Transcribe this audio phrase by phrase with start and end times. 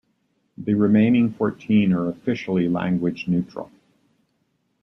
[0.57, 3.69] The remaining fourteen are officially language neutral.